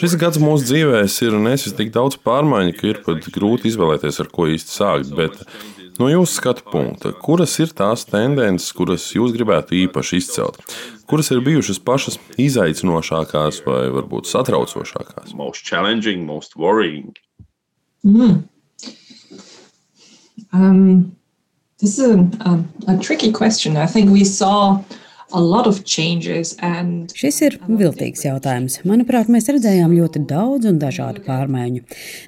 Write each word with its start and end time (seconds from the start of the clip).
Šis 0.00 0.16
gads 0.20 0.40
mūsu 0.42 0.68
dzīvēs 0.70 1.20
ir 1.26 1.38
nesis 1.42 1.76
tik 1.78 1.92
daudz 1.94 2.18
pārmaiņu, 2.24 2.74
ka 2.78 2.90
ir 2.90 3.00
pat 3.06 3.28
grūti 3.34 3.70
izvēlēties, 3.70 4.20
ar 4.24 4.30
ko 4.34 4.48
īsti 4.52 4.74
sākt. 4.74 5.12
Bet 5.16 5.40
no 6.00 6.08
jūsu 6.10 6.40
skatu 6.40 6.66
punkta, 6.70 7.12
kuras 7.24 7.54
ir 7.62 7.74
tās 7.76 8.06
tendences, 8.08 8.72
kuras 8.76 9.06
jūs 9.14 9.34
gribētu 9.36 9.78
īpaši 9.84 10.22
izcelt? 10.22 10.60
Kuras 11.10 11.30
ir 11.34 11.44
bijušas 11.44 11.82
pašas 11.84 12.18
izaicinošākās 12.40 13.60
vai 13.66 13.84
varbūt 13.94 14.30
satraucošākās? 14.30 15.34
Most 15.36 15.68
challenging, 15.68 16.24
most 16.26 16.56
worrying. 16.56 17.12
Mm. 18.04 18.44
Um, 20.52 21.16
this 21.78 21.98
is 21.98 22.10
a, 22.10 22.18
a, 22.46 22.64
a 22.88 22.98
tricky 22.98 23.32
question. 23.32 23.76
I 23.76 23.86
think 23.86 24.10
we 24.10 24.24
saw 24.24 24.82
Šis 27.18 27.40
ir 27.42 27.56
viltīgs 27.66 28.22
jautājums. 28.24 28.76
Manuprāt, 28.86 29.28
mēs 29.32 29.48
redzējām 29.50 29.92
ļoti 29.96 30.22
daudz 30.30 30.68
un 30.70 30.78
dažādu 30.78 31.24
pārmaiņu. 31.26 31.82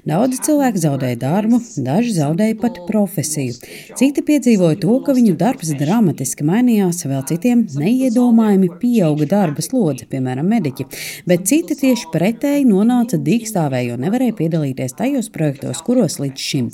Daudzi 0.07 0.39
cilvēki 0.47 0.81
zaudēja 0.83 1.19
darbu, 1.21 1.59
daži 1.85 2.13
zaudēja 2.17 2.57
pat 2.59 2.81
profesiju. 2.87 3.55
Citi 3.99 4.23
piedzīvoja 4.27 4.79
to, 4.83 4.97
ka 5.05 5.15
viņu 5.15 5.37
darbs 5.39 5.71
dramatiski 5.79 6.45
mainījās, 6.47 7.05
vēl 7.07 7.23
citiem 7.29 7.63
neiedomājami 7.79 8.69
pieauga 8.81 9.29
darba 9.31 9.63
slodze, 9.63 10.07
piemēram, 10.11 10.47
mediķi. 10.51 10.87
Bet 11.29 11.47
citi 11.49 11.77
tieši 11.79 12.11
pretēji 12.13 12.67
nonāca 12.67 13.19
dīkstāvē, 13.21 13.85
jo 13.87 13.99
nevarēja 14.01 14.35
piedalīties 14.41 14.97
tajos 14.99 15.31
projektos, 15.33 15.83
kuros 15.85 16.19
līdz 16.23 16.47
šim. 16.49 16.69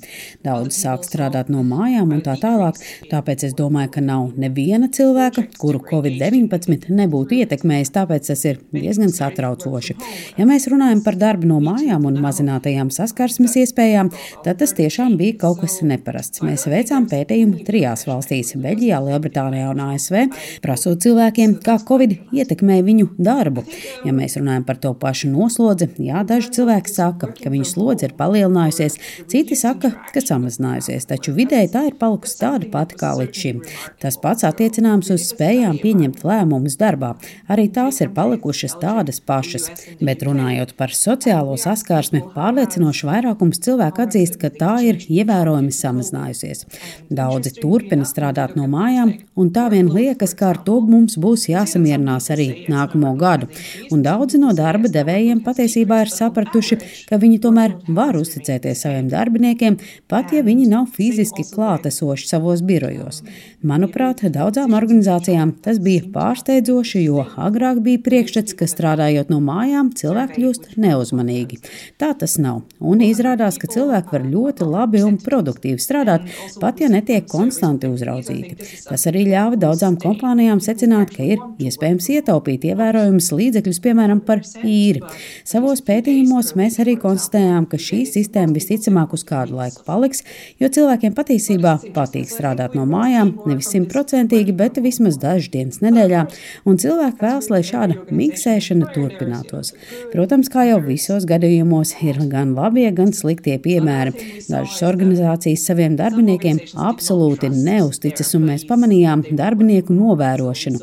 Daudzi 0.45 0.81
sāk 0.81 1.05
strādāt 1.05 1.53
no 1.53 1.61
mājām 1.67 2.15
un 2.17 2.25
tā 2.25 2.37
tālāk. 2.41 2.81
Tāpēc 3.13 3.47
es 3.49 3.57
domāju, 3.57 3.93
ka 3.97 4.05
nav 4.05 4.33
neviena 4.39 4.89
cilvēka, 4.93 5.47
kuru 5.61 5.83
Covid-19 5.91 6.22
19 6.23 6.89
nebūtu 6.93 7.37
ietekmējis, 7.41 7.91
tāpēc 7.95 8.29
tas 8.29 8.43
ir 8.47 8.59
diezgan 8.73 9.11
satraucoši. 9.13 9.95
Ja 10.39 10.47
mēs 10.49 10.67
runājam 10.71 11.03
par 11.05 11.17
darbu 11.19 11.49
no 11.49 11.59
mājām 11.63 12.07
un 12.07 12.19
mazinātajām 12.23 12.91
saskarsmes 12.93 13.57
iespējām, 13.63 14.11
tad 14.45 14.61
tas 14.61 14.75
tiešām 14.77 15.17
bija 15.19 15.37
kaut 15.43 15.61
kas 15.63 15.79
neparasts. 15.85 16.43
Mēs 16.45 16.65
veicām 16.71 17.07
pētījumu 17.11 17.63
trijās 17.67 18.05
valstīs- 18.09 18.53
Beļģijā, 18.63 18.99
Lielbritānijā 19.07 19.69
un 19.71 19.83
ASV, 19.89 20.27
prasot 20.61 21.03
cilvēkiem, 21.03 21.57
kā 21.63 21.77
Covid 21.87 22.17
ietekmē 22.31 22.81
viņu 22.83 23.09
darbu. 23.17 23.65
Ja 24.05 24.13
mēs 24.13 24.37
runājam 24.39 24.65
par 24.65 24.77
to 24.77 24.93
pašu 24.93 25.31
noslodzi, 25.31 25.89
jā, 25.97 26.23
daži 26.25 26.49
cilvēki 26.59 26.89
saka, 26.89 27.33
ka 27.33 27.49
viņu 27.49 27.65
slodze 27.65 28.03
ir 28.03 28.13
palielinājusies, 28.17 28.97
citi 29.27 29.55
saka, 29.55 29.93
ka 30.13 30.19
samazinājusies, 30.19 31.07
taču 31.07 31.33
vidēji 31.33 31.71
tā 31.71 31.87
ir 31.87 31.95
palikusi 31.99 32.39
tāda 32.39 32.69
pati 32.71 32.95
kā 32.95 33.13
līdz 33.19 33.33
šim. 33.33 33.61
Tas 34.01 34.17
pats 34.17 34.43
attiecināms 34.43 35.09
uz 35.13 35.25
spējām 35.31 35.79
pieņemt 35.81 36.02
pieņemt 36.03 36.23
lēmumus 36.27 36.75
darbā. 36.77 37.13
Arī 37.47 37.69
tās 37.71 38.01
ir 38.01 38.11
palikušas 38.13 38.75
tādas 38.81 39.19
pašas. 39.23 39.69
Bet 40.01 40.23
runājot 40.23 40.75
par 40.77 40.91
sociālo 40.91 41.55
saskarsmi, 41.57 42.23
pārliecinoši 42.35 43.07
vairākums 43.07 43.61
cilvēku 43.63 44.03
atzīst, 44.03 44.39
ka 44.41 44.49
tā 44.49 44.81
ir 44.83 44.99
ievērojami 45.07 45.71
samazinājusies. 45.71 46.65
Daudzi 47.09 47.53
turpina 47.59 48.05
strādāt 48.05 48.55
no 48.57 48.67
mājām, 48.67 49.13
un 49.35 49.51
tā 49.53 49.69
vien 49.71 49.91
liekas, 49.93 50.33
ka 50.35 50.51
ar 50.53 50.61
to 50.65 50.79
mums 50.81 51.17
būs 51.17 51.47
jāsamierinās 51.51 52.29
arī 52.33 52.65
nākamo 52.71 53.15
gadu. 53.19 53.47
Un 53.91 54.03
daudzi 54.03 54.41
no 54.41 54.53
darba 54.53 54.91
devējiem 54.91 55.43
patiesībā 55.45 56.03
ir 56.03 56.11
sapratuši, 56.11 56.79
ka 57.09 57.19
viņi 57.21 57.39
tomēr 57.43 57.77
var 57.87 58.17
uzticēties 58.19 58.83
saviem 58.85 59.09
darbiniekiem, 59.11 59.79
pat 60.11 60.33
ja 60.35 60.43
viņi 60.43 60.67
nav 60.71 60.89
fiziski 60.95 61.45
klātesoši 61.47 62.29
savos 62.29 62.63
birojos. 62.65 63.21
Manuprāt, 63.63 64.25
daudzām 64.33 64.73
organizācijām 64.75 65.53
tas 65.63 65.79
bija 65.83 65.92
pārsteidzoši, 66.13 67.03
jo 67.05 67.23
agrāk 67.37 67.81
bija 67.85 68.01
priekšstats, 68.03 68.55
ka 68.57 68.67
strādājot 68.69 69.29
no 69.33 69.39
mājām, 69.43 69.91
cilvēki 69.97 70.37
kļūst 70.37 70.69
neuzmanīgi. 70.81 71.59
Tā 72.01 72.13
tas 72.19 72.37
nav. 72.41 72.63
Un 72.79 73.03
izrādās, 73.05 73.59
ka 73.61 73.69
cilvēki 73.71 74.13
var 74.15 74.25
ļoti 74.27 74.67
labi 74.67 75.03
un 75.05 75.19
produktīvi 75.21 75.81
strādāt, 75.83 76.25
pat 76.61 76.81
ja 76.83 76.89
netiek 76.91 77.27
konstanti 77.29 77.89
uzraudzīti. 77.91 78.57
Tas 78.87 79.05
arī 79.11 79.25
ļāva 79.29 79.59
daudzām 79.61 79.97
kompānijām 80.01 80.61
secināt, 80.63 81.13
ka 81.15 81.25
ir 81.35 81.43
iespējams 81.63 82.09
ietaupīt 82.17 82.67
ievērojumus 82.71 83.29
līdzekļus, 83.33 83.81
piemēram, 83.83 84.23
par 84.25 84.43
īri. 84.63 85.03
Savos 85.47 85.83
pētījumos 85.85 86.53
mēs 86.59 86.79
arī 86.83 86.95
konstatējām, 87.01 87.67
ka 87.69 87.79
šī 87.81 88.03
sistēma 88.09 88.57
visticamāk 88.57 89.13
uz 89.15 89.25
kādu 89.27 89.59
laiku 89.59 89.83
paliks, 89.87 90.23
jo 90.61 90.69
cilvēkiem 90.73 91.15
patiesībā 91.17 91.77
patīk 91.95 92.31
strādāt 92.31 92.77
no 92.77 92.85
mājām, 92.89 93.35
nevis 93.49 93.71
simtprocentīgi, 93.73 94.55
bet 94.57 94.79
vismaz 94.83 95.19
dažas 95.21 95.51
dienas 95.53 95.82
nedēļā 95.83 96.23
un 96.69 96.79
cilvēki 96.81 97.21
vēlas, 97.23 97.49
lai 97.51 97.61
šāda 97.65 97.97
miksēšana 98.13 98.89
turpinātos. 98.95 99.73
Protams, 100.13 100.49
kā 100.53 100.65
jau 100.69 100.79
visos 100.83 101.27
gadījumos, 101.29 101.95
ir 102.05 102.19
gan 102.31 102.53
labie, 102.57 102.87
gan 102.95 103.13
sliktie 103.15 103.57
piemēri. 103.63 104.13
Dažas 104.47 104.81
organizācijas 104.87 105.65
saviem 105.69 105.97
darbiniekiem 105.99 106.61
absolūti 106.89 107.51
neusticas, 107.53 108.33
un 108.37 108.47
mēs 108.51 108.65
pamanījām 108.69 109.25
darbinieku 109.37 109.95
novērošanu. 109.95 110.81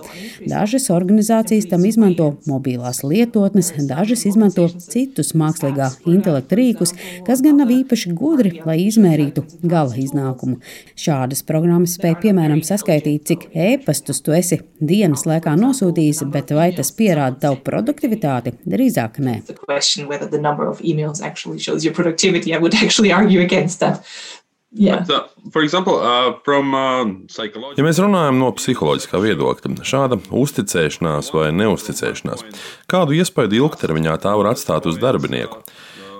Dažas 0.50 0.90
organizācijas 0.94 1.68
tam 1.70 1.84
izmanto 1.88 2.30
mobilās 2.48 3.02
lietotnes, 3.06 3.72
dažas 3.88 4.24
izmanto 4.28 4.66
citus 4.70 5.34
mākslīgā 5.38 5.90
intelekta 6.10 6.58
rīkus, 6.58 6.94
kas 7.26 7.42
gan 7.44 7.60
nav 7.60 7.72
īpaši 7.74 8.14
gudri, 8.16 8.54
lai 8.66 8.78
izmērītu 8.86 9.44
gala 9.62 9.96
iznākumu. 10.00 10.60
Šādas 10.98 11.44
programmas 11.46 11.96
spēj 11.98 12.16
piemēram 12.24 12.62
saskaitīt, 12.66 13.26
cik 13.30 13.48
ēpastus 13.54 14.22
tu 14.24 14.34
esi 14.36 14.60
dienas 14.90 15.26
laikā 15.28 15.54
nosūtījis, 15.60 16.24
bet 16.34 16.52
vai 16.56 16.70
tas 16.76 16.92
pierāda 16.96 17.38
tavu 17.46 17.60
produktivitāti? 17.66 18.56
Drīzāk 18.66 19.22
nē. 19.22 19.40
Yeah. 24.72 25.04
But, 25.04 25.10
uh, 25.10 25.50
example, 25.64 25.98
uh, 25.98 26.38
from, 26.44 26.74
uh, 26.74 27.02
ja 27.74 27.82
mēs 27.82 27.98
runājam 27.98 28.38
no 28.38 28.52
psiholoģiskā 28.54 29.18
viedokļa, 29.18 29.72
šāda 29.82 30.20
uzticēšanās 30.30 31.32
vai 31.34 31.48
neusticēšanās, 31.58 32.44
kādu 32.90 33.16
iespēju 33.18 33.64
ilgtermiņā 33.64 34.14
tā 34.22 34.36
var 34.38 34.52
atstāt 34.52 34.86
uz 34.86 35.00
darbinieku? 35.02 35.64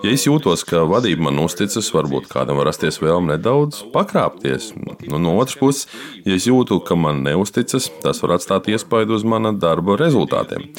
Ja 0.00 0.14
es 0.14 0.22
jūtos, 0.24 0.62
ka 0.64 0.86
vadība 0.88 1.26
man 1.26 1.42
uzticas, 1.42 1.90
varbūt 1.92 2.30
kādam 2.30 2.56
var 2.56 2.70
rasties 2.70 2.96
vēlme 3.02 3.34
nedaudz 3.34 3.82
pakrāpties. 3.92 4.70
Nu, 5.04 5.18
no 5.20 5.34
otras 5.36 5.58
puses, 5.60 5.88
ja 6.24 6.38
es 6.38 6.46
jūtu, 6.48 6.78
ka 6.88 6.96
man 6.96 7.20
neusticas, 7.26 7.90
tas 8.00 8.22
var 8.24 8.38
atstāt 8.38 8.70
iespaidu 8.72 9.18
uz 9.18 9.26
mana 9.28 9.52
darba 9.52 9.98
rezultātiem. 10.00 10.70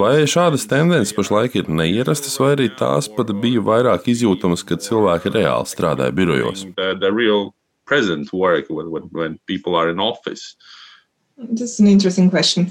Vai 0.00 0.24
šādas 0.30 0.64
tendences 0.70 1.12
pašlaik 1.12 1.58
ir 1.60 1.68
neierastas, 1.68 2.38
vai 2.40 2.54
arī 2.54 2.70
tās 2.72 3.10
pat 3.12 3.34
bija 3.42 3.60
vairāk 3.68 4.08
izjūtamas, 4.14 4.64
kad 4.64 4.80
cilvēki 4.86 5.34
reāli 5.36 5.68
strādāja 5.68 6.16
birojos? 6.16 6.64
in 9.92 10.00
office? 10.00 10.56
That's 11.36 11.78
an 11.80 11.86
interesting 11.86 12.30
question. 12.30 12.70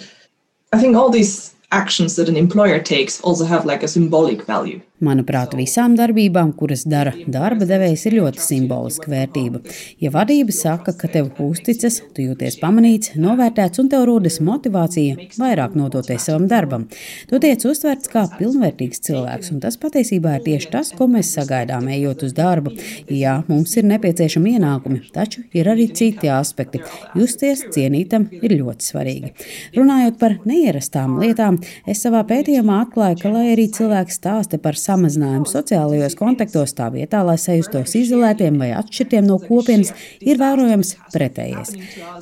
I 0.74 0.80
think 0.80 0.98
all 0.98 1.12
these 1.12 1.54
actions 1.74 2.16
that 2.16 2.30
an 2.30 2.38
employer 2.38 2.80
takes 2.80 3.22
also 3.22 3.46
have 3.46 3.66
like 3.66 3.84
a 3.84 3.88
symbolic 3.88 4.46
value. 4.46 4.82
Manuprāt, 5.04 5.52
visām 5.60 5.98
darbībām, 6.00 6.54
kuras 6.56 6.86
dara 6.88 7.12
darba 7.28 7.66
devējs, 7.68 8.06
ir 8.08 8.14
ļoti 8.22 8.40
simboliska 8.40 9.10
vērtība. 9.12 9.60
Ja 10.00 10.14
vadība 10.14 10.54
saka, 10.56 10.94
ka 10.96 11.10
tev 11.12 11.34
uzticas, 11.44 11.98
tu 12.16 12.24
jūties 12.24 12.56
pamanīts, 12.62 13.18
novērtēts 13.20 13.82
un 13.84 13.90
tev 13.92 14.06
rodas 14.08 14.40
motivācija 14.44 15.28
vairāk 15.36 15.76
nodoties 15.76 16.30
savam 16.30 16.46
darbam, 16.48 16.86
tu 17.28 17.40
tiec 17.44 17.66
uztverts 17.68 18.12
kā 18.14 18.24
pilnvērtīgs 18.38 19.04
cilvēks, 19.04 19.52
un 19.52 19.60
tas 19.66 19.76
patiesībā 19.82 20.38
ir 20.38 20.46
tieši 20.46 20.72
tas, 20.72 20.94
ko 20.96 21.10
mēs 21.12 21.34
sagaidām, 21.36 21.90
ejot 21.92 22.24
uz 22.30 22.38
darbu. 22.38 22.72
Jā, 23.12 23.42
mums 23.50 23.76
ir 23.76 23.90
nepieciešami 23.92 24.56
ienākumi, 24.56 25.02
taču 25.12 25.44
ir 25.52 25.68
arī 25.74 25.90
citi 25.92 26.32
aspekti. 26.32 26.80
Justies 27.20 27.66
cienītam 27.76 28.30
ir 28.40 28.56
ļoti 28.56 28.88
svarīgi. 28.88 29.34
Runājot 29.76 30.22
par 30.24 30.40
neierastām 30.48 31.20
lietām, 31.20 31.60
es 31.90 32.06
savā 32.08 32.24
pētījumā 32.32 32.80
atklāju, 32.86 33.20
ka, 33.26 33.36
lai 33.36 33.46
arī 33.58 33.68
cilvēks 33.74 34.22
stāsta 34.22 34.64
par 34.64 34.80
savu 34.80 34.93
samazinājumu 34.94 35.50
sociālajos 35.50 36.16
kontaktos 36.20 36.76
tā 36.78 36.90
vietā, 36.94 37.24
lai 37.26 37.38
sajustos 37.42 37.96
izolētiem 37.98 38.60
vai 38.62 38.72
atšķirtiem 38.78 39.28
no 39.28 39.40
kopienas, 39.42 39.94
ir 40.22 40.40
vērojams 40.42 40.96
pretējais. 41.14 41.74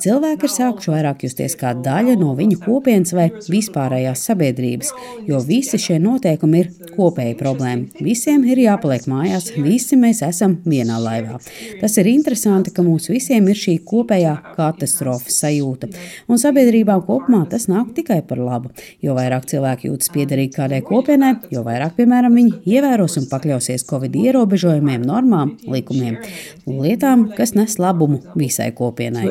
Cilvēki 0.02 0.48
ir 0.48 0.54
sākuši 0.56 0.92
vairāk 0.92 1.24
justies 1.26 1.56
kā 1.60 1.74
daļa 1.76 2.16
no 2.20 2.32
viņu 2.38 2.60
kopienas 2.64 3.14
vai 3.16 3.28
vispārējās 3.52 4.24
sabiedrības, 4.28 4.92
jo 5.28 5.40
visi 5.46 5.80
šie 5.80 5.98
noteikumi 6.02 6.62
ir 6.62 6.70
kopēja 6.96 7.36
problēma. 7.40 8.02
Visiem 8.02 8.44
ir 8.48 8.62
jāpaliek 8.64 9.06
mājās, 9.10 9.50
visi 9.56 9.98
mēs 10.00 10.22
esam 10.26 10.58
vienā 10.66 10.98
laivā. 11.02 11.38
Tas 11.80 11.96
ir 12.00 12.10
interesanti, 12.12 12.72
ka 12.74 12.84
mums 12.86 13.10
visiem 13.12 13.48
ir 13.52 13.58
šī 13.58 13.78
kopējā 13.88 14.36
katastrofas 14.56 15.40
sajūta, 15.42 15.90
un 16.28 16.40
sabiedrībām 16.40 17.04
kopumā 17.06 17.44
tas 17.50 17.68
nāk 17.70 17.92
tikai 17.96 18.22
par 18.26 18.40
labu. 18.42 18.72
Jo 19.02 19.16
vairāk 19.18 19.48
cilvēki 19.50 19.90
jūtas 19.90 20.12
piederīgi 20.14 20.56
kādai 20.56 20.82
kopienai, 20.86 21.34
jo 21.52 21.64
vairāk, 21.66 21.96
piemēram, 21.98 22.36
viņi 22.38 22.61
ievēros 22.68 23.18
un 23.20 23.28
pakļausies 23.30 23.86
Covid 23.88 24.16
ierobežojumiem, 24.22 25.04
normām, 25.06 25.56
likumiem 25.66 26.18
un 26.66 26.80
lietām, 26.84 27.28
kas 27.36 27.54
nes 27.58 27.78
labumu 27.82 28.22
visai 28.38 28.70
kopienai. 28.76 29.26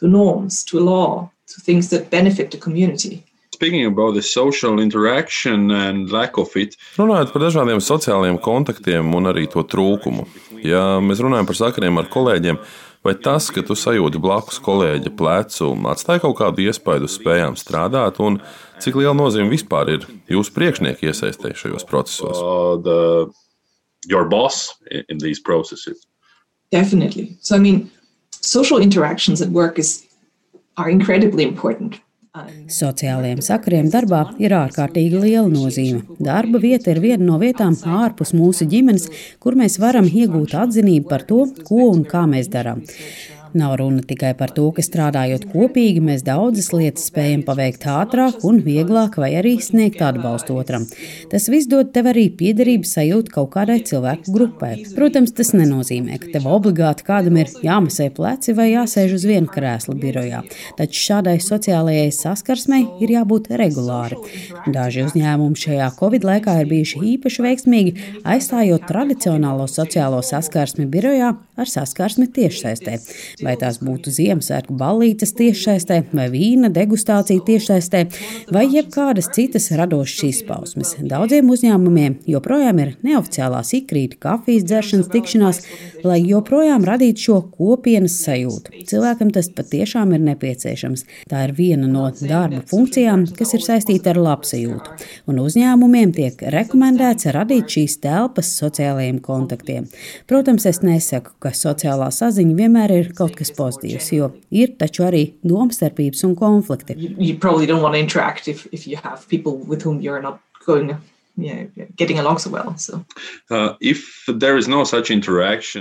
To 0.00 0.08
norms, 0.08 0.64
to 0.64 0.80
law, 0.80 1.28
to 1.52 1.60
things 1.60 1.90
that 1.90 2.10
benefit 2.10 2.50
the 2.50 2.58
community. 2.58 3.22
Runājot 6.96 7.32
par 7.34 7.42
dažādiem 7.44 7.82
sociālajiem 7.84 8.38
kontaktiem 8.40 9.10
un 9.18 9.28
arī 9.28 9.44
to 9.52 9.60
trūkumu, 9.68 10.24
ja 10.64 10.84
mēs 11.04 11.20
runājam 11.20 11.48
par 11.50 11.58
sakariem 11.58 12.00
ar 12.00 12.08
kolēģiem, 12.08 12.60
vai 13.04 13.14
tas, 13.16 13.48
ka 13.54 13.62
tu 13.66 13.76
sajūti 13.78 14.20
blakus 14.20 14.60
kolēģa 14.62 15.12
plecu, 15.16 15.70
atstāja 15.92 16.24
kaut 16.24 16.36
kādu 16.40 16.66
iespaidu 16.66 17.08
uz 17.08 17.16
spējām 17.16 17.56
strādāt, 17.58 18.20
un 18.20 18.40
cik 18.82 18.98
liela 19.00 19.14
nozīme 19.16 19.52
vispār 19.52 19.94
ir 19.96 20.06
jūsu 20.30 20.54
priekšnieku 20.56 21.08
iesaistē 21.08 21.54
šajos 21.56 21.86
procesos? 21.88 22.40
Uh, 22.40 22.76
the, 22.84 22.98
your 24.06 24.28
boss 24.28 24.74
in 24.90 25.18
these 25.18 25.40
processes. 25.40 26.06
Definitely. 26.70 27.36
So, 27.40 27.56
I 27.56 27.58
mean, 27.58 27.90
social 28.40 28.78
interactions 28.78 29.42
at 29.42 29.48
work 29.48 29.78
is, 29.78 30.06
are 30.76 30.88
incredibly 30.88 31.44
important. 31.44 32.00
Sociālajiem 32.70 33.40
sakariem 33.42 33.88
darbā 33.90 34.20
ir 34.38 34.52
ārkārtīgi 34.54 35.18
liela 35.18 35.48
nozīme. 35.50 36.04
Darba 36.22 36.60
vieta 36.62 36.92
ir 36.92 37.00
viena 37.02 37.26
no 37.26 37.38
vietām 37.42 37.74
ārpus 37.74 38.30
mūsu 38.38 38.68
ģimenes, 38.70 39.08
kur 39.42 39.58
mēs 39.58 39.80
varam 39.82 40.06
iegūt 40.06 40.54
atzinību 40.54 41.10
par 41.10 41.26
to, 41.26 41.40
ko 41.66 41.88
un 41.90 42.04
kā 42.06 42.22
mēs 42.30 42.46
darām. 42.52 42.84
Nav 43.52 43.74
runa 43.76 44.02
tikai 44.06 44.30
par 44.38 44.52
to, 44.54 44.68
ka 44.70 44.82
strādājot 44.84 45.48
kopīgi, 45.50 45.98
mēs 46.04 46.22
daudzas 46.22 46.68
lietas 46.70 47.08
spējam 47.10 47.40
paveikt 47.42 47.82
ātrāk 47.90 48.44
un 48.46 48.60
vieglāk, 48.62 49.16
vai 49.18 49.32
arī 49.40 49.56
sniegt 49.58 49.98
atbalstu 50.06 50.54
otram. 50.60 50.84
Tas 51.32 51.48
viss 51.50 51.66
dod 51.70 51.90
tev 51.90 52.12
arī 52.12 52.28
piederības 52.30 52.94
sajūtu 52.94 53.34
kaut 53.34 53.50
kādai 53.56 53.80
cilvēku 53.88 54.30
grupai. 54.36 54.70
Protams, 54.94 55.34
tas 55.34 55.50
nenozīmē, 55.56 56.20
ka 56.22 56.30
tev 56.36 56.46
obligāti 56.52 57.06
kādam 57.08 57.40
ir 57.42 57.50
jāmasē 57.64 58.06
pleci 58.14 58.54
vai 58.54 58.68
jāsēž 58.70 59.16
uz 59.18 59.26
viena 59.26 59.50
krēsla 59.50 59.96
birojā, 59.98 60.44
taču 60.78 61.02
šādai 61.08 61.40
sociālajai 61.42 62.14
saskarsmei 62.14 62.84
ir 63.02 63.16
jābūt 63.16 63.50
regulāri. 63.58 64.20
Daži 64.70 65.08
uzņēmumi 65.08 65.58
šajā 65.58 65.90
Covid 65.98 66.28
laikā 66.30 66.54
ir 66.62 66.70
bijuši 66.70 67.02
īpaši 67.16 67.46
veiksmīgi, 67.48 67.96
aizstājot 68.22 68.86
tradicionālo 68.86 69.66
sociālo 69.66 70.22
saskarsmi 70.22 70.86
birojā 70.90 71.34
ar 71.60 71.74
saskarsmi 71.74 72.30
tiešsaistē 72.30 73.00
vai 73.44 73.56
tās 73.60 73.80
būtu 73.82 74.12
Ziemassvētku 74.14 74.76
ballītes 74.80 75.34
tiešsaistē, 75.38 76.02
vai 76.16 76.26
vīna 76.32 76.70
degustācija 76.74 77.44
tiešsaistē, 77.46 78.04
vai 78.52 78.66
jebkādas 78.68 79.30
citas 79.34 79.70
radošas 79.76 80.24
izpausmes. 80.30 80.94
Daudziem 81.00 81.50
uzņēmumiem 81.52 82.20
joprojām 82.30 82.82
ir 82.84 82.94
neoficiālās 83.06 83.72
ikrīta 83.80 84.20
kafijas 84.22 84.66
dzeršanas 84.68 85.10
tikšanās, 85.12 85.62
lai 86.04 86.20
joprojām 86.24 86.84
radītu 86.88 87.26
šo 87.26 87.38
kopienas 87.54 88.18
sajūtu. 88.24 88.84
Cilvēkam 88.90 89.32
tas 89.34 89.50
patiešām 89.54 90.14
ir 90.16 90.24
nepieciešams. 90.30 91.06
Tā 91.30 91.44
ir 91.48 91.54
viena 91.56 91.88
no 91.90 92.06
darba 92.20 92.62
funkcijām, 92.70 93.26
kas 93.38 93.54
ir 93.56 93.64
saistīta 93.64 94.14
ar 94.14 94.20
labsajūtu, 94.20 94.96
un 95.30 95.40
uzņēmumiem 95.42 96.14
tiek 96.16 96.42
rekomendēts 96.54 97.30
radīt 97.34 97.70
šīs 97.76 97.98
telpas 98.04 98.52
sociālajiem 98.60 99.20
kontaktiem. 99.24 99.88
Protams, 100.30 100.66
es 100.70 100.82
nesaku, 100.84 101.34
ka 101.42 101.52
sociālā 101.56 102.10
saziņa 102.14 102.56
vienmēr 102.58 102.94
ir 102.96 103.12
kaut 103.16 103.29
kas 103.38 103.52
pozitīvs, 103.56 104.10
jo 104.16 104.30
ir 104.50 104.74
taču 104.80 105.04
arī 105.06 105.22
domstarpības 105.46 106.24
un 106.28 106.34
konflikti. 106.38 106.96
You, 106.98 107.14
you 107.18 107.38
if, 108.48 108.66
if 108.72 108.86
going 110.66 110.96
yeah, 111.36 111.64
getting 111.96 112.18
along 112.18 112.38
so 112.38 112.50
well. 112.50 112.74
So. 112.76 113.04
Uh, 113.50 113.74
no 114.68 114.84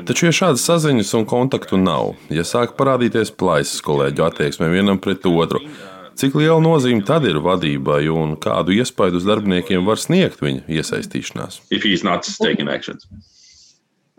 Taču, 0.08 0.30
ja 0.30 0.36
šādas 0.36 0.66
saziņas 0.68 1.14
un 1.20 1.26
kontaktu 1.30 1.80
nav, 1.82 2.16
ja 2.34 2.46
sāk 2.48 2.76
parādīties 2.80 3.34
plaisas 3.36 3.82
kolēģu 3.86 4.26
attieksmē 4.30 4.70
vienam 4.72 5.02
pret 5.02 5.26
otru, 5.30 5.62
cik 6.20 6.38
liela 6.40 6.60
nozīme 6.64 7.06
tad 7.08 7.28
ir 7.30 7.42
vadībai 7.44 8.06
un 8.14 8.38
kādu 8.42 8.76
iespaidu 8.78 9.20
uz 9.20 9.28
darbiniekiem 9.28 9.88
var 9.88 10.02
sniegt 10.02 10.44
viņa 10.44 10.68
iesaistīšanās? 10.80 11.62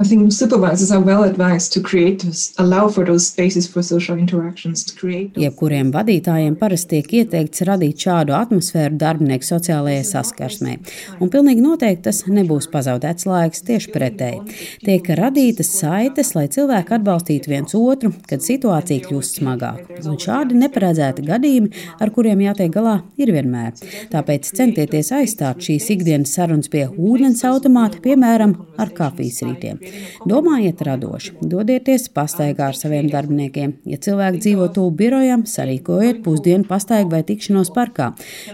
I 0.01 0.05
think 0.05 0.33
supervisors 0.33 0.91
are 0.91 1.01
well 1.01 1.25
advised 1.25 1.75
to 1.75 1.81
create, 1.83 2.25
allow 2.57 2.89
for 2.89 3.05
those 3.05 3.27
spaces 3.27 3.67
for 3.69 3.83
social 3.83 4.17
interactions, 4.17 4.83
to 4.85 4.95
create. 4.97 5.35
Jebkuriem 5.37 5.91
vadītājiem 5.93 6.55
parasti 6.57 7.03
tiek 7.03 7.11
ieteikts 7.19 7.61
radīt 7.69 8.01
šādu 8.07 8.33
atmosfēru 8.33 8.97
darbinieku 8.97 9.45
sociālajai 9.45 10.07
saskarsmē. 10.09 10.79
Un 11.21 11.29
pilnīgi 11.35 11.61
noteikti 11.61 12.07
tas 12.07 12.23
nebūs 12.33 12.71
pazaudēts 12.73 13.29
laiks, 13.29 13.61
tieši 13.69 13.93
pretēji. 13.93 14.57
Tiek 14.87 15.11
radītas 15.21 15.75
saites, 15.83 16.33
lai 16.33 16.47
cilvēki 16.49 16.97
atbalstītu 16.97 17.53
viens 17.53 17.77
otru, 17.77 18.15
kad 18.31 18.41
situācija 18.41 19.05
kļūst 19.05 19.43
smagāka. 19.43 20.01
Un 20.01 20.17
šādi 20.25 20.57
neparedzēti 20.63 21.27
gadījumi, 21.29 21.85
ar 22.01 22.15
kuriem 22.17 22.41
jātiek 22.47 22.73
galā, 22.73 23.03
ir 23.21 23.35
vienmēr. 23.37 23.77
Tāpēc 24.17 24.49
centieties 24.57 25.13
aizstāt 25.21 25.61
šīs 25.69 25.93
ikdienas 25.99 26.33
sarunas 26.41 26.73
pie 26.73 26.87
ūdens 26.89 27.45
automāta, 27.53 28.01
piemēram, 28.01 28.57
ar 28.81 28.97
kafijas 28.97 29.45
rītiem. 29.45 29.90
Domājiet 30.29 30.83
radoši, 30.87 31.35
dodieties 31.41 32.09
pastaigā 32.15 32.71
ar 32.71 32.79
saviem 32.79 33.09
darbiniekiem. 33.13 33.77
Ja 33.89 33.99
cilvēki 34.03 34.43
dzīvo 34.45 34.69
tuvu 34.75 34.93
birojam, 35.01 35.47
sarīkojiet 35.49 36.23
pusdienu 36.25 36.69
pastaigu 36.69 37.15
vai 37.15 37.23
tikšanos 37.27 37.73
parkā. 37.75 38.11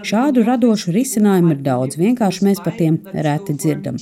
Šādu 0.07 0.45
radošu 0.47 0.93
risinājumu 0.95 1.55
ir 1.55 1.63
daudz, 1.65 1.97
vienkārši 1.99 2.47
mēs 2.47 2.61
par 2.63 2.77
tiem 2.79 2.99
reti 3.13 3.55
dzirdam. 3.57 3.99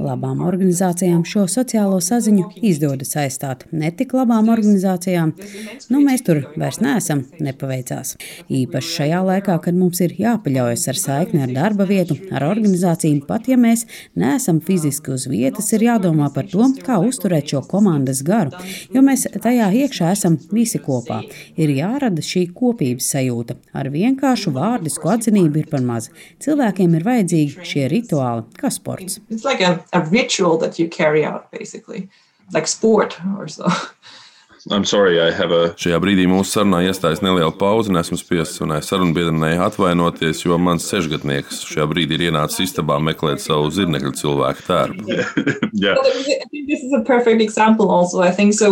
Labām 0.00 0.42
organizācijām 0.46 1.24
šo 1.28 1.46
sociālo 1.50 2.00
saziņu 2.04 2.46
izdodas 2.70 3.16
aizstāt. 3.20 3.66
Netik 3.72 4.14
labām 4.16 4.50
organizācijām, 4.52 5.34
nu 5.92 6.02
mēs 6.04 6.24
tur 6.26 6.42
vairs 6.60 6.80
neesam, 6.84 7.24
nepaveicās. 7.42 8.16
Īpaši 8.60 8.94
šajā 9.00 9.20
laikā, 9.26 9.58
kad 9.64 9.76
mums 9.76 10.00
ir 10.04 10.14
jāpaļaujas 10.18 10.88
ar 10.92 11.00
saikni 11.00 11.44
ar 11.44 11.54
darba 11.54 11.86
vietu, 11.88 12.16
ar 12.34 12.46
organizāciju, 12.48 13.24
pat 13.28 13.48
ja 13.50 13.58
mēs 13.60 13.86
neesam 14.18 14.60
fiziski 14.64 15.14
uz 15.14 15.26
vietas, 15.30 15.72
ir 15.76 15.86
jādomā 15.88 16.30
par 16.34 16.48
to, 16.50 16.69
kā 16.84 16.98
uzturēt 17.02 17.52
šo 17.52 17.62
komandas 17.70 18.22
garu, 18.26 18.54
jo 18.94 19.02
mēs 19.04 19.26
tajā 19.42 19.70
iekšā 19.82 20.12
esam 20.14 20.38
visi 20.52 20.80
kopā. 20.82 21.20
Ir 21.60 21.72
jārada 21.74 22.24
šī 22.24 22.46
kopības 22.56 23.10
sajūta. 23.14 23.58
Ar 23.76 23.90
vienkāršu 23.92 24.54
vārdisku 24.56 25.10
atzinību 25.12 25.62
ir 25.64 25.68
par 25.72 25.84
maz. 25.86 26.10
Cilvēkiem 26.42 26.96
ir 26.98 27.06
vajadzīgi 27.06 27.68
šie 27.72 27.86
rituāli, 27.92 28.46
kā 28.60 28.72
sports. 28.72 29.20
Like 29.44 29.64
a, 29.66 29.78
a 29.92 30.04
ritual 30.10 30.58
that 30.58 30.78
you 30.78 30.88
carry 30.88 31.24
out, 31.24 31.50
basically, 31.50 32.08
like 32.52 32.66
sport 32.66 33.18
or 33.38 33.48
so. 33.48 33.70
Sorry, 34.60 35.16
a... 35.16 35.30
Šajā 35.80 35.96
brīdī 36.02 36.26
mūsu 36.28 36.52
sarunā 36.52 36.82
iestājas 36.84 37.22
neliela 37.24 37.52
pauze, 37.56 37.88
un 37.88 37.96
esmu 37.96 38.18
spiests 38.20 38.60
runāt 38.60 38.84
sarunbiedrenei 38.84 39.54
atvainoties, 39.56 40.42
jo 40.44 40.58
mans 40.60 40.84
sešgadnieks 40.90 41.62
šajā 41.70 41.86
brīdī 41.88 42.18
ir 42.18 42.26
ienācis 42.28 42.66
istabā 42.66 42.98
meklēt 43.00 43.40
savu 43.40 43.70
zirnekļu 43.72 44.12
cilvēku 44.20 44.66
tērpu. 44.66 45.06
yeah. 45.80 45.96
so 48.52 48.68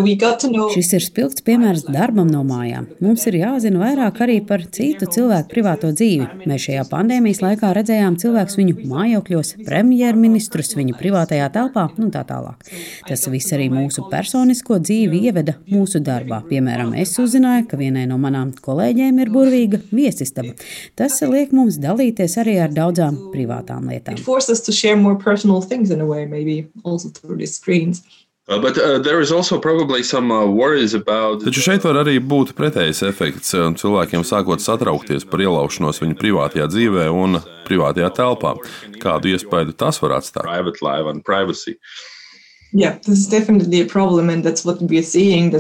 know... 0.53 0.69
Šis 0.75 0.93
ir 0.99 1.07
spilgts 1.07 1.45
piemērs 1.47 1.87
darbam 1.89 2.29
no 2.29 2.45
mājām. 2.45 2.91
Mums 3.01 3.25
ir 3.31 3.41
jāzina 3.41 3.81
vairāk 3.81 4.21
arī 4.27 4.43
par 4.45 4.67
citu 4.69 5.09
cilvēku 5.09 5.49
privāto 5.55 5.95
dzīvi. 5.97 6.45
Mēs 6.45 6.69
šajā 6.69 6.85
pandēmijas 6.93 7.41
laikā 7.47 7.73
redzējām 7.81 8.21
cilvēkus 8.21 8.61
viņu 8.61 8.77
mājokļos, 8.93 9.55
premjerministrus 9.65 10.77
viņu 10.77 11.01
privātajā 11.01 11.49
telpā 11.57 11.89
un 11.97 12.13
tā 12.13 12.27
tālāk. 12.29 12.69
Tas 13.09 13.25
viss 13.33 13.57
arī 13.57 13.71
mūsu 13.73 14.05
personisko 14.13 14.83
dzīvi 14.85 15.25
ieveda 15.31 15.57
mūsu 15.65 15.78
darbā. 16.05 16.41
Piemēram, 16.49 16.95
es 16.99 17.15
uzzināju, 17.21 17.67
ka 17.71 17.79
vienai 17.81 18.07
no 18.11 18.19
manām 18.21 18.53
kolēģiem 18.65 19.21
ir 19.23 19.31
burvīga 19.31 19.81
viesistaba. 19.93 20.55
Tas 20.99 21.21
liek 21.23 21.53
mums 21.57 21.79
dalīties 21.83 22.39
arī 22.43 22.59
ar 22.65 22.73
daudzām 22.75 23.31
privātām 23.33 23.89
lietām. 23.93 24.19
Uh, 28.49 28.59
but, 28.63 28.79
uh, 28.79 28.97
uh, 28.97 29.03
about... 30.95 31.45
Taču 31.45 31.61
šeit 31.61 31.85
var 31.85 31.99
arī 32.01 32.17
būt 32.17 32.55
pretējs 32.57 33.03
efekts. 33.05 33.53
Cilvēkiem 33.53 34.25
sākot 34.25 34.65
satraukties 34.65 35.29
par 35.29 35.45
ielaušanos 35.45 36.01
viņu 36.01 36.17
privātajā 36.17 36.65
dzīvē 36.73 37.11
un 37.13 37.43
privātajā 37.69 38.09
telpā. 38.17 38.55
Kādu 39.03 39.35
iespēju 39.35 39.77
tas 39.77 40.01
var 40.01 40.17
atstāt? 40.17 40.49
A 40.49 40.65
problem, 40.65 41.21
and 41.21 41.25
that's 41.25 41.67
what 41.67 42.18
we're 44.83 45.03
seeing. 45.03 45.55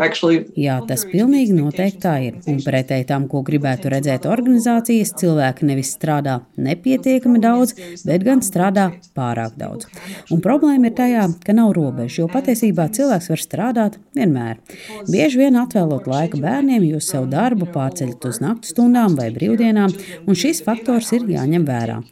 Actually. 0.00 0.42
Jā, 0.60 0.74
tas 0.84 1.06
pilnīgi 1.08 1.54
noteikti 1.56 2.00
tā 2.02 2.12
ir. 2.26 2.34
Un 2.50 2.58
pretēji 2.60 3.06
tam, 3.08 3.24
ko 3.30 3.40
gribētu 3.46 3.88
redzēt 3.88 4.26
organizācijas, 4.28 5.14
cilvēki 5.16 5.64
nevis 5.70 5.94
strādā 5.96 6.42
nepietiekami 6.60 7.40
daudz, 7.40 7.72
bet 8.04 8.26
gan 8.26 8.42
strādā 8.44 8.90
pārāk 9.16 9.56
daudz. 9.56 9.88
Un 10.28 10.42
problēma 10.44 10.90
ir 10.90 10.96
tajā, 10.98 11.24
ka 11.40 11.54
nav 11.56 11.72
robežu, 11.78 12.26
jo 12.26 12.28
patiesībā 12.28 12.90
cilvēks 12.92 13.30
var 13.32 13.40
strādāt 13.40 13.96
vienmēr. 14.12 14.60
Bieži 15.08 15.40
vien 15.40 15.56
atvēlot 15.62 16.04
laiku 16.10 16.42
bērniem, 16.44 16.84
jūs 16.90 17.08
savu 17.14 17.30
darbu 17.32 17.70
pārceļat 17.72 18.28
uz 18.28 18.42
naktas 18.44 18.74
stundām 18.74 19.16
vai 19.16 19.30
brīvdienām, 19.32 19.96
un 20.26 20.36
šis 20.36 20.60
faktors 20.68 21.14
ir 21.16 21.24
jāņem 21.32 21.64
vērā. 21.64 22.02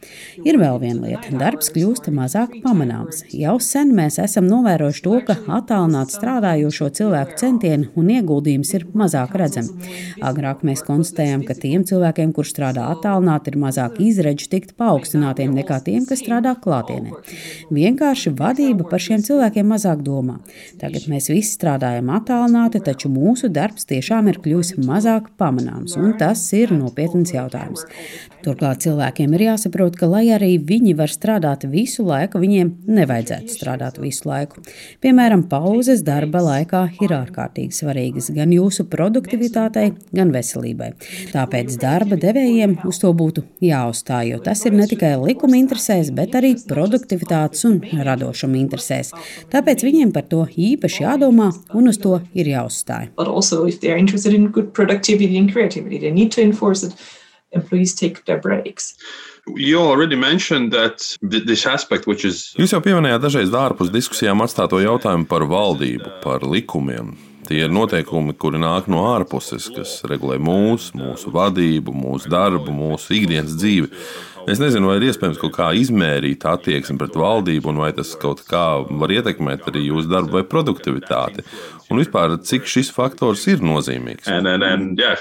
Ir 0.41 0.57
vēl 0.57 0.81
viena 0.81 1.05
lieta- 1.05 1.37
darbs 1.43 1.69
kļūst 1.77 2.09
mazāk 2.09 2.57
pamanāms. 2.65 3.21
Jau 3.29 3.59
sen 3.61 3.98
mēs 3.99 4.19
esam 4.23 4.47
novērojuši 4.49 5.03
to, 5.05 5.15
ka 5.27 5.35
attālināt 5.59 6.13
strādājošo 6.15 6.89
cilvēku 6.99 7.37
centieni 7.39 7.89
un 7.99 8.09
ieguldījums 8.15 8.71
ir 8.77 8.85
mazāk 8.97 9.35
redzami. 9.39 9.91
Agrāk 10.25 10.63
mēs 10.67 10.83
konstatējām, 10.87 11.43
ka 11.47 11.55
tiem 11.59 11.85
cilvēkiem, 11.87 12.33
kurš 12.35 12.53
strādā 12.55 12.87
attālināti, 12.93 13.53
ir 13.53 13.59
mazāk 13.61 13.99
izredzi 14.03 14.49
tikt 14.53 14.75
paaugstinātiem 14.79 15.53
nekā 15.57 15.81
tiem, 15.85 16.05
kas 16.09 16.23
strādā 16.23 16.55
klātienē. 16.63 17.13
Vienkārši 17.75 18.33
vadība 18.39 18.87
par 18.89 19.03
šiem 19.03 19.23
cilvēkiem 19.25 19.69
mazāk 19.73 20.03
domā. 20.05 20.39
Tagad 20.81 21.09
mēs 21.11 21.29
visi 21.31 21.53
strādājam 21.57 22.11
attālināti, 22.15 22.83
taču 22.85 23.11
mūsu 23.13 23.51
darbs 23.53 23.87
tiešām 23.89 24.31
ir 24.31 24.41
kļuvis 24.43 24.75
mazāk 24.85 25.31
pamanāms, 25.39 25.97
un 25.99 26.15
tas 26.19 26.43
ir 26.57 26.73
nopietns 26.75 27.33
jautājums. 27.35 27.85
Turklāt 28.39 28.85
cilvēkiem 28.85 29.33
ir 29.35 29.41
jāsaprot, 29.49 29.97
ka, 29.99 30.07
lai 30.07 30.29
arī 30.31 30.53
viņi 30.63 30.93
var 30.95 31.11
strādāt 31.11 31.65
visu 31.67 32.05
laiku, 32.07 32.39
viņiem 32.39 32.71
nevajadzētu 32.87 33.51
strādāt 33.51 33.99
visu 33.99 34.29
laiku. 34.29 34.63
Piemēram, 35.03 35.43
pauzes 35.51 36.05
darba 36.07 36.39
laikā 36.45 36.85
ir 37.03 37.13
ārkārtīgi 37.17 37.75
svarīgas 37.75 38.31
gan 38.35 38.53
jūsu 38.55 38.87
produktivitātei, 38.91 39.91
gan 40.15 40.31
veselībai. 40.31 40.93
Tāpēc 41.33 41.75
darba 41.81 42.15
devējiem 42.19 42.77
uz 42.87 43.01
to 43.03 43.11
būtu 43.11 43.43
jāuzstāj, 43.65 44.31
jo 44.31 44.39
tas 44.47 44.63
ir 44.63 44.77
ne 44.79 44.87
tikai 44.87 45.17
likuma 45.19 45.59
interesēs, 45.59 46.13
bet 46.15 46.39
arī 46.39 46.55
produktivitātes 46.69 47.67
un 47.67 47.81
radošuma 48.07 48.59
interesēs. 48.61 49.11
Tāpēc 49.51 49.83
viņiem 49.83 50.15
par 50.15 50.29
to 50.31 50.45
īpaši 50.47 51.03
jādomā 51.03 51.51
un 51.75 51.91
uz 51.91 51.99
to 51.99 52.21
ir 52.31 52.53
jāuzstāj. 52.55 53.11
But 53.19 53.27
also, 53.27 53.65
if 53.67 53.81
they 53.81 53.91
are 53.91 53.99
interested 53.99 54.33
in 54.33 54.47
good 54.47 54.73
productivity 54.73 55.37
and 55.37 55.51
creativity, 55.51 55.99
they 55.99 56.11
need 56.11 56.31
to 56.31 56.41
enforce 56.41 56.87
it 56.87 56.95
employees 57.51 57.95
take 57.95 58.25
their 58.25 58.41
breaks. 58.41 58.95
Is... 59.49 59.55
Jūs 62.59 62.75
jau 62.75 62.81
pieminējāt 62.85 63.23
dažreiz 63.23 63.55
ārpus 63.55 63.89
diskusijām 63.93 64.43
atstāto 64.45 64.81
jautājumu 64.83 65.25
par 65.29 65.47
valdību, 65.49 66.19
par 66.23 66.45
likumiem. 66.45 67.15
Tie 67.49 67.63
ir 67.65 67.71
noteikumi, 67.73 68.35
kuri 68.37 68.59
nāk 68.61 68.85
no 68.93 69.07
ārpuses, 69.09 69.71
kas 69.73 69.95
regulē 70.05 70.37
mūsu, 70.37 70.93
mūsu 70.99 71.31
vadību, 71.33 71.95
mūsu 71.97 72.29
darbu, 72.29 72.69
mūsu 72.69 73.15
ikdienas 73.17 73.55
dzīvi. 73.57 73.89
Es 74.49 74.61
nezinu, 74.61 74.89
vai 74.89 74.99
ir 74.99 75.07
iespējams 75.09 75.39
kaut 75.41 75.55
kā 75.57 75.71
izmērīt 75.77 76.45
attieksmi 76.45 76.97
pret 77.01 77.17
valdību, 77.17 77.71
un 77.71 77.81
vai 77.81 77.89
tas 77.97 78.13
kaut 78.21 78.43
kā 78.49 78.65
var 79.01 79.13
ietekmēt 79.13 79.65
arī 79.71 79.87
jūsu 79.87 80.13
darbu 80.13 80.37
vai 80.37 80.45
produktivitāti. 80.51 81.45
Un 81.89 82.03
vispār, 82.03 82.37
cik 82.45 82.69
šis 82.69 82.93
faktors 82.93 83.47
ir 83.49 83.65
nozīmīgs? 83.65 84.29
And, 84.29 84.47
and, 84.47 84.65
and, 84.65 85.01
yeah, 85.01 85.17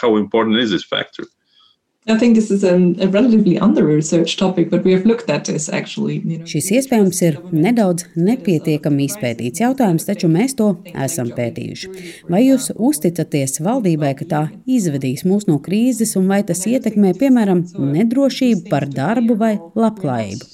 Šis 6.49 6.71
iespējams 6.79 7.19
ir 7.27 7.35
nedaudz 7.53 8.07
nepietiekami 8.17 9.05
izpētīts 9.11 9.61
jautājums, 9.61 10.07
taču 10.09 10.31
mēs 10.33 10.57
to 10.57 10.71
esam 10.95 11.29
pētījuši. 11.37 11.91
Vai 12.33 12.47
jūs 12.47 12.71
uzticaties 12.73 13.61
valdībai, 13.61 14.15
ka 14.17 14.29
tā 14.31 14.41
izvedīs 14.65 15.27
mūs 15.29 15.45
no 15.51 15.59
krīzes, 15.61 16.15
un 16.17 16.31
vai 16.33 16.39
tas 16.49 16.65
ietekmē, 16.71 17.13
piemēram, 17.21 17.61
nedrošību 17.77 18.73
par 18.73 18.89
darbu 18.89 19.37
vai 19.43 19.53
labklājību? 19.77 20.49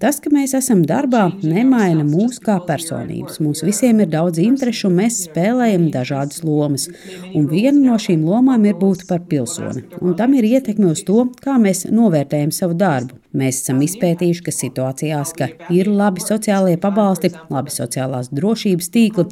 Tas, 0.00 0.22
ka 0.24 0.32
mēs 0.32 0.56
esam 0.56 0.86
darbā, 0.88 1.26
nemaina 1.44 2.06
mūs 2.08 2.40
kā 2.40 2.56
personības. 2.64 3.42
Mums 3.44 3.60
visiem 3.66 4.00
ir 4.00 4.08
daudz 4.14 4.40
interešu, 4.40 4.88
un 4.88 5.02
mēs 5.02 5.20
spēlējam 5.28 5.90
dažādas 5.92 6.40
lomas. 6.48 6.88
Un 7.34 7.52
viena 7.52 7.76
no 7.76 8.00
šīm 8.00 8.24
lomām 8.24 8.64
ir 8.64 8.80
būt 8.80 9.04
par 9.10 9.20
pilsoni, 9.28 9.84
un 10.00 10.16
tam 10.16 10.40
ir 10.40 10.48
ietekme 10.54 10.93
uz 10.94 11.04
to, 11.06 11.26
kā 11.44 11.58
mēs 11.60 11.84
novērtējam 11.90 12.54
savu 12.54 12.78
darbu. 12.78 13.20
Mēs 13.34 13.64
esam 13.64 13.80
izpētījuši, 13.82 14.42
ka 14.46 14.52
situācijās, 14.54 15.32
ka 15.34 15.48
ir 15.74 15.88
labi 15.90 16.22
sociālie 16.22 16.76
pabalsti, 16.78 17.32
labi 17.50 17.72
sociālās 17.74 18.28
drošības 18.30 18.90
tīkli, 18.94 19.24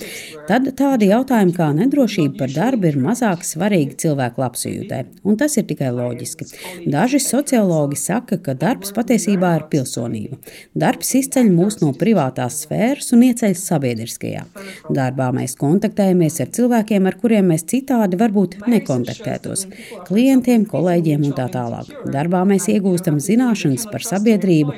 tad 0.49 0.67
tādi 0.79 1.13
jautājumi 1.13 1.55
kā 1.55 1.69
nedrošība 1.77 2.41
par 2.41 2.51
darbu 2.51 2.91
ir 2.91 2.99
mazāk 2.99 3.45
svarīgi 3.47 4.01
cilvēku 4.03 4.43
labsajūtai. 4.43 5.03
Un 5.23 5.39
tas 5.39 5.55
ir 5.61 5.69
tikai 5.69 5.93
loģiski. 5.95 6.49
Daži 6.91 7.21
sociologi 7.23 8.01
saka, 8.01 8.41
ka 8.43 8.57
darbs 8.59 8.91
patiesībā 8.97 9.53
ir 9.61 9.69
pilsonība. 9.71 10.41
Darbs 10.75 11.15
izceļ 11.21 11.53
mūs 11.55 11.79
no 11.85 11.93
privātās 11.99 12.65
sfēras 12.65 13.15
un 13.15 13.23
ieceļ 13.29 13.55
sabiedriskajā. 13.61 14.43
Darbā 14.91 15.31
mēs 15.37 15.55
kontaktējamies 15.63 16.41
ar 16.43 16.51
cilvēkiem, 16.59 17.07
ar 17.07 17.21
kuriem 17.23 17.53
mēs 17.55 17.69
citādi 17.71 18.19
varbūt 18.19 18.59
nekontaktētos- 18.67 19.69
klientiem, 20.11 20.67
kolēģiem 20.67 21.31
un 21.31 21.39
tā 21.39 21.42
tālāk. 21.53 21.91
Darbā 22.13 22.43
mēs 22.49 22.69
iegūstam 22.73 23.19
zināšanas 23.23 23.89
par 23.91 24.05
sabiedrību. 24.07 24.75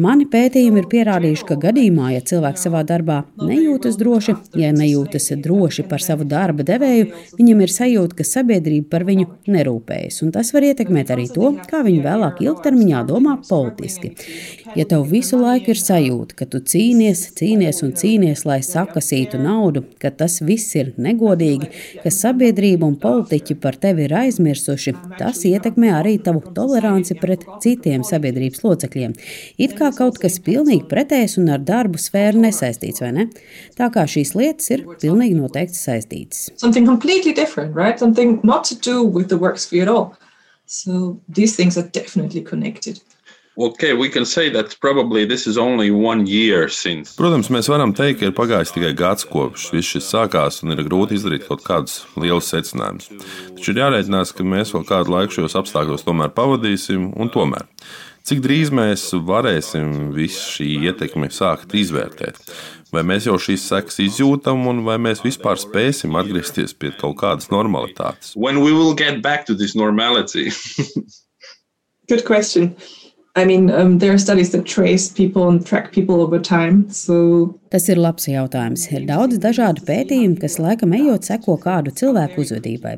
Mani 0.00 0.26
pētījumi 0.30 0.82
ir 0.82 0.88
pierādījuši, 0.90 1.46
ka 1.48 1.58
gadījumā, 1.62 2.10
ja 2.14 2.22
cilvēks 2.26 2.66
savā 2.66 2.82
darbā 2.86 3.20
nejūtas 3.40 3.98
droši, 4.00 4.36
ja 4.60 4.72
nejūtas 4.74 5.30
droši 5.44 5.86
par 5.90 6.02
savu 6.04 6.26
darba 6.28 6.66
devēju, 6.66 7.10
viņam 7.38 7.64
ir 7.64 7.74
sajūta, 7.74 8.18
ka 8.18 8.28
sabiedrība 8.28 8.90
par 8.94 9.06
viņu 9.08 9.28
nerūpējas. 9.54 10.22
Un 10.26 10.34
tas 10.34 10.50
var 10.54 10.68
ietekmēt 10.70 11.14
arī 11.14 11.28
to, 11.32 11.54
kā 11.70 11.84
viņi 11.86 12.02
vēlāk 12.04 12.42
ilgtermiņā 12.44 13.04
domā 13.08 13.38
politiski. 13.48 14.14
Ja 14.74 14.82
tev 14.90 15.04
visu 15.06 15.38
laiku 15.38 15.70
ir 15.70 15.78
sajūta, 15.78 16.34
ka 16.34 16.46
tu 16.50 16.58
cīnies, 16.58 17.20
cīnies 17.38 17.78
un 17.86 17.92
cīnies, 17.94 18.40
lai 18.48 18.56
sakasītu 18.66 19.38
naudu, 19.38 19.84
ka 20.02 20.10
tas 20.10 20.40
viss 20.42 20.74
ir 20.74 20.90
negodīgi, 20.98 21.68
ka 22.02 22.10
sabiedrība 22.10 22.88
un 22.88 22.96
politiķi 22.98 23.54
par 23.62 23.78
tevi 23.78 24.08
ir 24.08 24.14
aizmirsuši, 24.18 24.96
tas 25.20 25.44
ietekmē 25.46 25.92
arī 25.94 26.16
tavu 26.26 26.42
toleranci 26.56 27.14
pret 27.20 27.46
citiem 27.62 28.02
sabiedrības 28.08 28.64
locekļiem. 28.66 29.14
It 29.62 29.78
kā 29.78 29.92
kaut 29.94 30.18
kas 30.18 30.40
pilnīgi 30.42 30.88
pretējs 30.90 31.38
un 31.38 31.54
ar 31.54 31.62
darbu 31.62 32.02
sfēru 32.02 32.42
nesaistīts, 32.42 33.04
vai 33.04 33.12
ne? 33.14 33.30
Tā 33.78 33.92
kā 33.94 34.08
šīs 34.10 34.34
lietas 34.34 34.74
ir 34.74 34.86
pilnīgi 34.98 35.38
noteikti 35.38 35.78
saistītas. 35.78 36.48
Right? 37.74 38.04
So 40.66 41.20
these 41.28 41.56
things 41.56 41.76
are 41.76 41.86
definitely 41.92 42.40
connected. 42.40 42.98
Okay, 43.54 43.92
Protams, 47.14 47.52
mēs 47.54 47.68
varam 47.70 47.92
teikt, 47.94 48.18
ka 48.18 48.26
ir 48.26 48.32
pagājis 48.34 48.72
tikai 48.74 48.90
gads 48.98 49.28
kopš 49.30 49.68
viss 49.70 49.92
šis 49.94 50.08
sākās, 50.10 50.58
un 50.64 50.74
ir 50.74 50.82
grūti 50.82 51.14
izdarīt 51.14 51.46
kaut 51.46 51.62
kādus 51.62 52.00
lielus 52.18 52.48
secinājumus. 52.50 53.12
Taču 53.54 53.70
ir 53.70 53.78
jārēķinās, 53.84 54.32
ka 54.34 54.46
mēs 54.54 54.74
vēl 54.74 54.82
kādu 54.88 55.14
laiku 55.14 55.36
šajos 55.36 55.54
apstākļos 55.60 56.02
tomēr 56.02 56.32
pavadīsim, 56.34 57.12
un 57.14 57.30
tomēr. 57.30 57.68
Cik 58.26 58.42
drīz 58.42 58.72
mēs 58.74 59.04
varēsim 59.22 60.10
visu 60.16 60.56
šī 60.56 60.68
ietekmi 60.88 61.30
sākt 61.30 61.76
izvērtēt? 61.78 62.40
Vai 62.90 63.04
mēs 63.06 63.28
jau 63.28 63.36
šīs 63.38 63.68
sekas 63.70 64.00
izjūtam, 64.02 64.66
un 64.70 64.82
vai 64.86 64.96
mēs 65.02 65.22
vispār 65.22 65.62
spēsim 65.62 66.18
atgriezties 66.18 66.74
pie 66.74 66.90
kaut 66.98 67.20
kādas 67.22 67.52
normalitātes? 67.54 68.34
Good 72.10 72.26
question. 72.26 72.74
I 73.36 73.44
mean, 73.44 73.70
um, 73.70 73.98
there 73.98 74.12
are 74.12 74.18
studies 74.18 74.52
that 74.52 74.64
trace 74.64 75.08
people 75.08 75.48
and 75.48 75.64
track 75.66 75.92
people 75.92 76.20
over 76.20 76.38
time. 76.38 76.88
So 76.90 77.58
Tas 77.74 77.88
ir 77.90 77.98
labs 77.98 78.28
jautājums. 78.30 78.84
Ir 78.94 79.02
daudz 79.08 79.40
dažādu 79.42 79.82
pētījumu, 79.88 80.36
kas 80.38 80.60
laikam 80.62 80.92
ejot 80.94 81.26
seko 81.26 81.56
kādu 81.58 81.90
cilvēku 81.98 82.44
uzvedībai. 82.44 82.92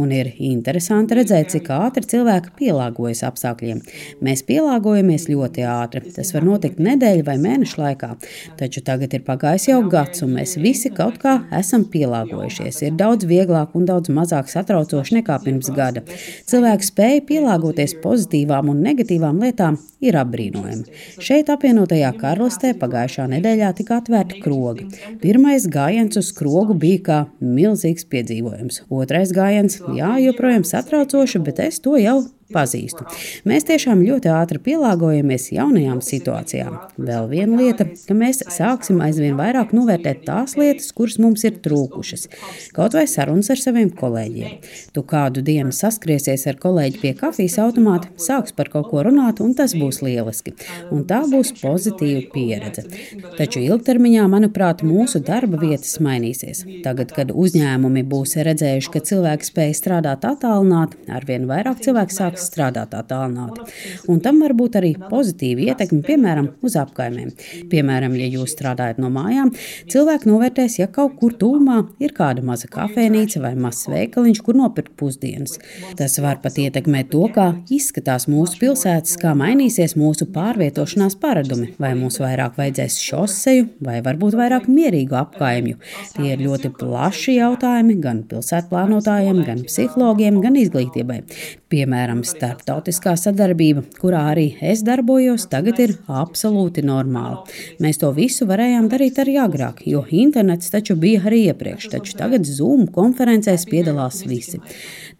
Un 0.00 0.14
ir 0.16 0.30
interesanti 0.40 1.18
redzēt, 1.18 1.50
cik 1.52 1.68
ātri 1.74 2.08
cilvēki 2.08 2.54
pielāgojas 2.56 3.20
apstākļiem. 3.28 3.82
Mēs 4.24 4.40
pielāgojamies 4.48 5.28
ļoti 5.28 5.66
ātri. 5.68 6.14
Tas 6.16 6.32
var 6.32 6.46
notikt 6.48 6.80
nedēļu 6.80 7.26
vai 7.26 7.36
mēnešu 7.44 7.82
laikā. 7.82 8.08
Taču 8.56 8.80
tagad 8.86 9.12
ir 9.12 9.26
pagājis 9.26 9.68
jau 9.68 9.82
gads, 9.92 10.24
un 10.24 10.32
mēs 10.38 10.56
visi 10.64 10.88
kaut 10.96 11.20
kā 11.20 11.36
esam 11.60 11.84
pielāgojušies. 11.92 12.80
Ir 12.88 12.96
daudz 12.96 13.28
vieglāk 13.28 13.76
un 13.76 13.84
daudz 13.92 14.08
mazāk 14.08 14.48
satraucoši 14.48 15.18
nekā 15.18 15.42
pirms 15.44 15.68
gada. 15.76 16.06
Cilvēki 16.48 16.88
spēja 16.88 17.28
pielāgoties 17.28 17.98
pozitīvām 18.00 18.72
un 18.72 18.80
negatīvām 18.88 19.44
lietām 19.44 19.76
ir 20.02 20.16
apbrīnojami. 20.24 20.88
Šeit 21.20 21.52
apvienotajā 21.52 22.16
karalistē 22.16 22.72
pagājušā 22.80 23.28
nedēļā 23.36 23.70
tika 23.76 24.00
atvērta 24.00 24.21
atvērti 24.22 24.42
krogi. 24.42 24.86
Pirmais 25.22 25.66
gājiens 25.70 26.18
uz 26.18 26.32
krogu 26.36 26.74
bija 26.74 27.02
kā 27.06 27.18
milzīgs 27.40 28.06
piedzīvojums. 28.12 28.82
Otrais 28.90 29.32
gājiens, 29.34 29.80
jā, 29.96 30.14
joprojām 30.22 30.64
satraucoši, 30.64 31.42
bet 31.42 31.60
es 31.60 31.80
to 31.82 31.96
jau 32.00 32.22
pazīstu. 32.54 33.06
Mēs 33.48 33.66
tiešām 33.68 34.02
ļoti 34.04 34.30
ātri 34.32 34.60
pielāgojamies 34.62 35.50
jaunajām 35.56 36.02
situācijām. 36.04 36.78
Vēl 37.02 37.28
viena 37.30 37.58
lieta, 37.60 37.86
ka 38.06 38.16
mēs 38.16 38.42
sāksim 38.52 39.00
aizvien 39.04 39.38
vairāk 39.38 39.74
novērtēt 39.76 40.24
tās 40.28 40.56
lietas, 40.60 40.90
kuras 40.96 41.18
mums 41.22 41.44
ir 41.48 41.58
trūkušas. 41.64 42.28
Kaut 42.76 42.96
vai 42.96 43.06
sarunas 43.10 43.50
ar 43.52 43.60
saviem 43.60 43.90
kolēģiem. 43.96 44.58
Tu 44.94 45.04
kādu 45.08 45.42
dienu 45.44 45.74
saskriesies 45.76 46.46
ar 46.50 46.58
kolēģi 46.62 47.00
pie 47.02 47.14
kafijas 47.18 47.58
automāta, 47.62 48.10
sāks 48.20 48.54
par 48.56 48.70
kaut 48.72 48.90
ko 48.92 49.04
runāt, 49.06 49.42
un 49.44 49.54
tas 49.58 49.74
būs 49.78 50.02
lieliski. 50.04 50.54
Un 50.92 51.04
tā 51.08 51.22
būs 51.30 51.54
pozitīva 51.60 52.24
pieredze. 52.32 52.84
Taču 53.38 53.62
ilgtermiņā, 53.62 54.26
manuprāt, 54.30 54.84
mūsu 54.86 55.22
darba 55.24 55.60
vietas 55.60 55.98
mainīsies. 56.02 56.64
Tagad, 56.84 57.14
kad 57.16 57.32
uzņēmumi 57.32 58.04
būs 58.08 58.36
redzējuši, 58.48 58.92
ka 58.92 59.04
cilvēki 59.10 59.48
spēj 59.48 59.74
strādāt 59.78 60.26
attālināti, 60.28 61.00
arvien 61.12 61.46
vairāk 61.50 61.82
cilvēku 61.84 62.16
sāks 62.16 62.41
cilvēks 62.42 62.50
strādāt 62.52 62.94
attālināti. 62.94 63.64
Un 64.08 64.20
tam 64.20 64.40
var 64.42 64.54
būt 64.54 64.76
arī 64.80 64.92
pozitīva 64.96 65.72
ietekme, 65.72 66.02
piemēram, 66.02 66.50
uz 66.62 66.76
apkaimēm. 66.76 67.32
Piemēram, 67.70 68.14
ja 68.16 68.26
jūs 68.26 68.54
strādājat 68.56 68.98
no 68.98 69.10
mājām, 69.10 69.52
cilvēki 69.90 70.28
novērtēs, 70.28 70.78
ja 70.80 70.88
kaut 70.88 71.16
kur 71.20 71.32
tūmā 71.32 71.82
ir 72.02 72.12
kāda 72.12 72.42
maza 72.42 72.68
kafejnīca 72.68 73.42
vai 73.42 73.54
mazs 73.54 73.88
veikaliņš, 73.90 74.42
kur 74.42 74.58
nopirkt 74.58 74.94
pusdienas. 74.96 75.58
Tas 75.96 76.18
var 76.22 76.40
pat 76.42 76.58
ietekmēt 76.58 77.10
to, 77.12 77.24
kā 77.32 77.52
izskatās 77.70 78.28
mūsu 78.30 78.58
pilsētas, 78.60 79.16
kā 79.20 79.34
mainīsies 79.38 79.96
mūsu 79.98 80.28
pārvietošanās 80.32 81.18
paradumi, 81.20 81.72
vai 81.82 81.94
mums 81.98 82.20
vairāk 82.22 82.58
vajadzēs 82.58 82.98
šoseju, 83.02 83.68
vai 83.84 84.00
varbūt 84.04 84.36
vairāk 84.38 84.68
mierīgu 84.70 85.18
apkaimju. 85.22 85.80
Tie 86.16 86.32
ir 86.34 86.44
ļoti 86.44 86.72
plaši 86.78 87.38
jautājumi 87.38 87.98
gan 88.02 88.22
pilsētplānotājiem, 88.30 89.42
gan 89.46 89.64
psihologiem, 89.68 90.40
gan 90.44 90.58
izglītībai. 90.58 91.22
Piemēram, 91.72 92.20
starptautiskā 92.32 93.14
sadarbība, 93.20 93.84
kurā 94.00 94.24
arī 94.32 94.48
es 94.64 94.82
darbojos, 94.86 95.46
tagad 95.52 95.80
ir 95.82 95.94
absolūti 96.10 96.84
normāla. 96.86 97.42
Mēs 97.82 98.00
to 98.02 98.12
visu 98.16 98.46
varējām 98.50 98.88
darīt 98.92 99.20
arī 99.22 99.38
agrāk, 99.42 99.84
jo 99.88 100.04
internets 100.10 100.72
taču 100.72 100.96
bija 101.00 101.22
arī 101.28 101.44
iepriekš, 101.50 101.88
taču 101.94 102.16
tagad 102.18 102.48
Zoom 102.48 102.86
konferencēs 102.92 103.66
piedalās 103.70 104.22
visi. 104.28 104.60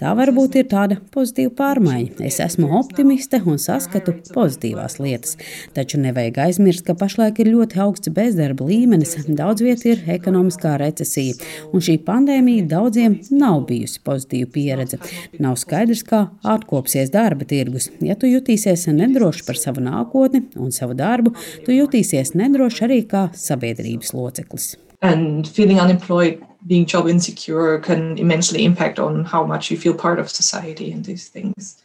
Tā 0.00 0.12
varbūt 0.19 0.57
ir 0.61 0.69
tāda 0.71 0.99
pozitīva 1.14 1.52
pārmaiņa. 1.59 2.19
Es 2.26 2.40
esmu 2.42 2.71
optimiste 2.78 3.38
un 3.47 3.59
saskatu 3.62 4.14
pozitīvās 4.33 4.99
lietas. 5.02 5.37
Taču 5.76 6.00
nevajag 6.02 6.40
aizmirst, 6.47 6.85
ka 6.87 6.97
pašlaik 6.99 7.40
ir 7.42 7.52
ļoti 7.52 7.81
augsts 7.83 8.12
bezdarba 8.14 8.66
līmenis, 8.69 9.16
daudz 9.28 9.64
vietā 9.64 9.92
ir 9.92 10.04
ekonomiskā 10.16 10.76
recesija, 10.83 11.37
un 11.73 11.85
šī 11.85 11.99
pandēmija 12.07 12.69
daudziem 12.71 13.19
nav 13.31 13.64
bijusi 13.69 14.00
pozitīva 14.07 14.50
pieredze. 14.52 14.99
Nav 15.42 15.59
skaidrs, 15.61 16.04
kā 16.07 16.23
atkopsies 16.54 17.02
darba 17.11 17.45
tirgus. 17.49 17.89
Ja 18.01 18.15
tu 18.15 18.31
jutīsies 18.31 18.87
nedroši 18.93 19.45
par 19.49 19.59
savu 19.59 19.83
nākotni 19.83 20.45
un 20.61 20.71
savu 20.71 20.95
darbu, 20.95 21.35
tu 21.67 21.75
jutīsies 21.75 22.37
nedroši 22.39 22.87
arī 22.87 23.03
kā 23.11 23.27
sabiedrības 23.35 24.15
loceklis. 24.15 24.77
And 25.03 25.49
feeling 25.49 25.81
unemployed, 25.81 26.45
being 26.67 26.87
job 26.87 27.09
insecure 27.09 27.81
can 27.81 28.17
immensely 28.19 28.65
impact 28.65 29.01
on 29.01 29.25
how 29.25 29.45
much 29.45 29.71
you 29.71 29.77
feel 29.77 29.95
part 29.95 30.21
of 30.21 30.31
society 30.31 30.93
and 30.93 31.05
these 31.05 31.29
things. 31.29 31.82